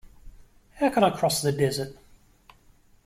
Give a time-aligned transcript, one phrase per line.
[0.77, 1.95] How can I cross the desert?